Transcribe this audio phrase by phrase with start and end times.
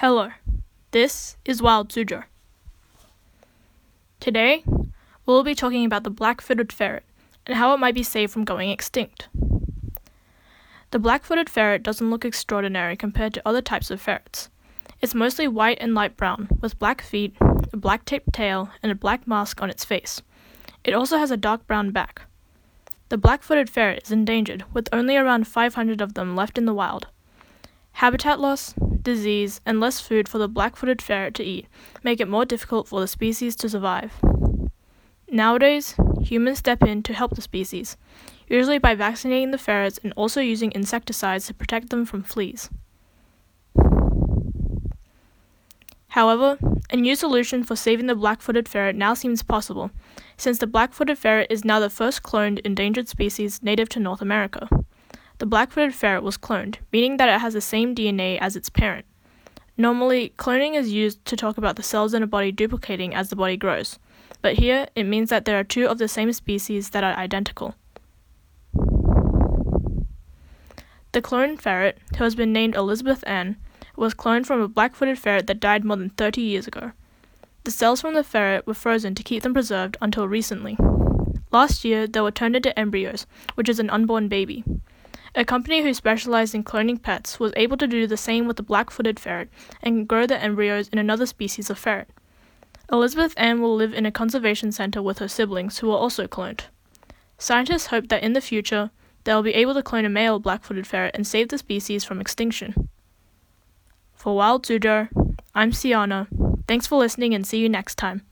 [0.00, 0.30] Hello,
[0.92, 2.24] this is Wild Suzhou.
[4.18, 4.64] Today,
[5.26, 7.04] we'll be talking about the black footed ferret
[7.44, 9.28] and how it might be saved from going extinct.
[10.90, 14.48] The black footed ferret doesn't look extraordinary compared to other types of ferrets.
[15.02, 17.36] It's mostly white and light brown, with black feet,
[17.70, 20.22] a black taped tail, and a black mask on its face.
[20.82, 22.22] It also has a dark brown back.
[23.10, 26.72] The black footed ferret is endangered, with only around 500 of them left in the
[26.72, 27.08] wild.
[27.92, 31.66] Habitat loss, disease, and less food for the black footed ferret to eat
[32.02, 34.12] make it more difficult for the species to survive.
[35.30, 37.96] Nowadays, humans step in to help the species,
[38.48, 42.68] usually by vaccinating the ferrets and also using insecticides to protect them from fleas.
[46.08, 46.58] However,
[46.90, 49.92] a new solution for saving the black footed ferret now seems possible,
[50.36, 54.20] since the black footed ferret is now the first cloned endangered species native to North
[54.20, 54.68] America.
[55.40, 58.68] The black footed ferret was cloned, meaning that it has the same DNA as its
[58.68, 59.06] parent.
[59.78, 63.36] Normally, cloning is used to talk about the cells in a body duplicating as the
[63.36, 63.98] body grows,
[64.42, 67.74] but here it means that there are two of the same species that are identical.
[71.12, 73.56] The cloned ferret, who has been named Elizabeth Ann,
[73.96, 76.92] was cloned from a black footed ferret that died more than 30 years ago.
[77.64, 80.76] The cells from the ferret were frozen to keep them preserved until recently.
[81.50, 84.64] Last year, they were turned into embryos, which is an unborn baby.
[85.34, 88.62] A company who specialized in cloning pets was able to do the same with the
[88.62, 89.48] black footed ferret
[89.82, 92.08] and grow the embryos in another species of ferret.
[92.90, 96.62] Elizabeth Ann will live in a conservation center with her siblings who are also cloned.
[97.38, 98.90] Scientists hope that in the future,
[99.24, 102.02] they will be able to clone a male black footed ferret and save the species
[102.02, 102.88] from extinction.
[104.14, 105.08] For Wild Suzhou,
[105.54, 106.26] I'm Siana.
[106.66, 108.22] Thanks for listening and see you next time.